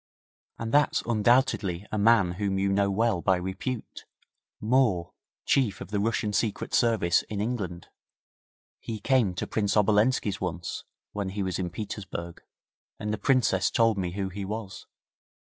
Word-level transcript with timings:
'And 0.57 0.71
that's 0.71 1.03
undoubtedly 1.03 1.85
a 1.91 1.99
man 1.99 2.31
whom 2.31 2.57
you 2.57 2.73
know 2.73 2.89
well 2.89 3.21
by 3.21 3.35
repute 3.37 4.07
Moore, 4.59 5.13
Chief 5.45 5.79
of 5.79 5.89
the 5.91 5.99
Russian 5.99 6.33
Secret 6.33 6.73
Service 6.73 7.21
in 7.29 7.39
England. 7.39 7.87
He 8.79 8.99
came 8.99 9.35
to 9.35 9.45
Prince 9.45 9.75
Obolenski's 9.77 10.41
once, 10.41 10.85
when 11.11 11.29
he 11.29 11.43
was 11.43 11.59
in 11.59 11.69
Petersburg, 11.69 12.41
and 12.97 13.13
the 13.13 13.19
Princess 13.19 13.69
told 13.69 13.99
me 13.99 14.13
who 14.13 14.29
he 14.29 14.43
was.' 14.43 14.87